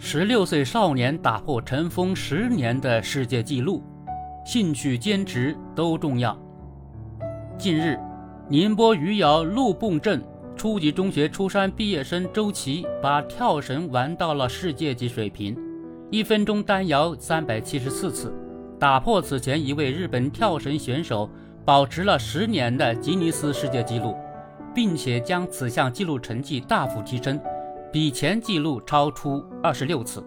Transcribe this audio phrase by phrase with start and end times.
[0.00, 3.82] 十六岁少年打破尘封十年的世界纪录，
[4.46, 6.38] 兴趣坚持都重要。
[7.58, 7.98] 近日，
[8.48, 10.22] 宁波余姚陆泵镇
[10.56, 15.58] 初级中学初三毕业生周琦把跳绳玩到了世界级水平，
[16.12, 18.32] 一分钟单摇三百七十四次，
[18.78, 21.28] 打破此前一位日本跳绳选手
[21.64, 24.14] 保持了十年的吉尼斯世界纪录，
[24.72, 27.38] 并且将此项纪录成绩大幅提升。
[27.90, 30.22] 比前纪录超出二十六次。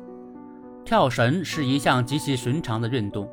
[0.83, 3.29] 跳绳是一项极其寻常的运动，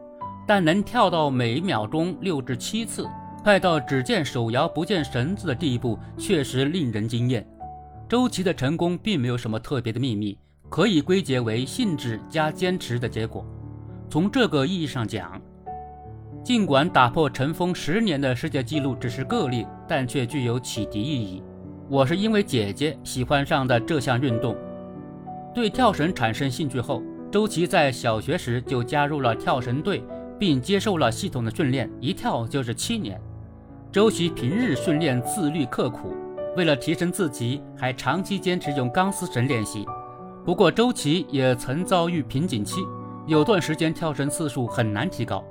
[0.47, 3.09] 但能跳到每秒钟六至七次，
[3.43, 7.47] 快到只见手摇不见绳子的地步，确实令人惊艳。
[8.07, 13.47] 周琦的成功并没有什么特别的秘密，可以归结为兴致加坚持的结果。
[14.11, 15.41] 从这个意义上讲，
[16.45, 21.43] 尽管打破尘封十年的世界纪录只是个例，但却具有启迪意义。
[21.91, 24.55] 我是因为姐姐喜欢上的这项运动，
[25.55, 27.03] 对跳绳产生兴趣后，
[27.33, 30.05] 周琦在小学时就加入了跳绳队，
[30.39, 33.19] 并接受了系统的训练，一跳就是七年。
[33.91, 36.15] 周琦平日训练自律刻苦，
[36.59, 39.87] 为了提升自己，还长期坚持用钢丝绳练习。
[40.45, 42.83] 不过，周琦也曾遭遇瓶颈期，
[43.27, 45.43] 有段时间跳绳次数很难提高。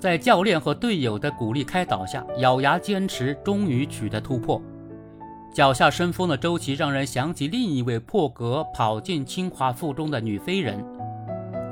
[0.00, 4.60] 在教练和队友的鼓励开导下，咬牙坚持，终于取得突破。
[5.52, 10.82] 脚下生风的周琦，让人想起另一位破格跑进清华附中的女飞人。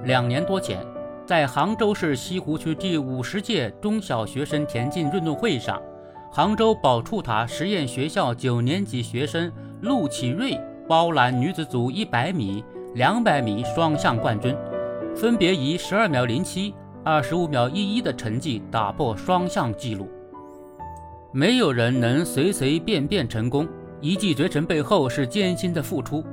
[0.04, 0.84] 两年多前，
[1.24, 5.80] 在杭州市西湖区第五十届中小学生田径运动会上，
[6.30, 9.50] 杭州宝触塔实验学校九年级学生
[9.80, 12.62] 陆启瑞包揽女子组一百米、
[12.94, 14.54] 两百米双项冠军，
[15.16, 20.06] 分别以十二秒零七、二十五秒一一的成绩打破双项纪录。
[21.32, 23.68] 没有人能随随便便成功，
[24.00, 26.24] 一骑绝尘背后是艰辛的付出。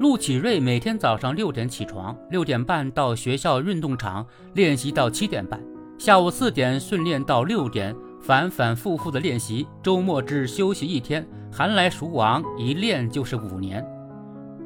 [0.00, 5.60] 陆启瑞每天早上六点起床，六点半到学校运动场练习到七点半，
[5.96, 13.86] 下午四点训练到六点，反反复复的练习，周末只休息一天，寒来暑往，一练就是五年。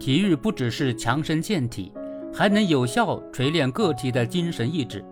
[0.01, 1.93] 体育不只是强身健体，
[2.33, 5.05] 还能有效锤炼个体的精神意志，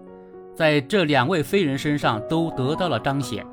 [0.56, 3.44] 在这两位飞人身上都得到了彰显。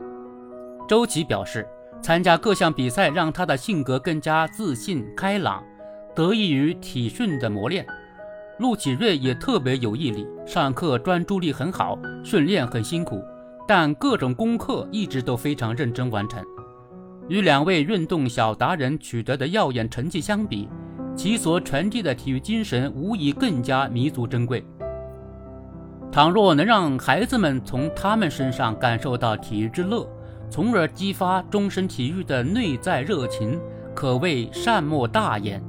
[0.90, 1.68] 周琦表示，
[2.02, 5.64] 参加各项比赛让他的性格更加自信开朗，
[6.16, 7.86] 得益于体训的磨练。
[8.58, 13.24] 陆启瑞也特别有毅力，上课专注力很好，训练很辛苦，
[13.68, 16.44] 但各种功课一直都非常认真完成。
[17.28, 20.68] 与两位运动小达人取得的耀眼成绩相比，
[21.16, 24.66] 其所传递的体育精神无疑更加弥足珍贵。
[26.12, 30.10] 倘若能让孩子们从他们身上感受到体育之乐，
[30.50, 33.60] 从而激发终身体育的内在热情，
[33.94, 35.64] 可谓善莫大焉。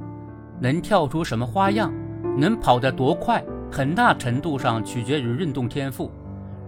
[0.59, 1.93] 能跳出什么花样，
[2.37, 6.11] 能跑得多快，很大程度上取决于运动天赋。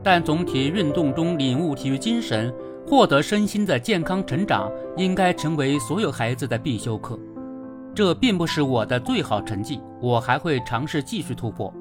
[0.04, 2.54] 但总体运动中领悟体育精神，
[2.88, 7.18] 获得身心的健康成长，应该成为所有孩子的必修课。
[7.96, 11.74] 这并不是我的最好成绩，我还会尝试继续突破。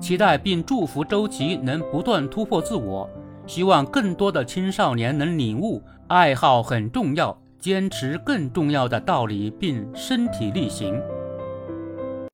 [0.00, 3.08] 期待并祝福周琦能不断突破自我。
[3.46, 11.00] 希望更多的青少年能领悟爱好很重要，坚持更重要的道理，并身体力行。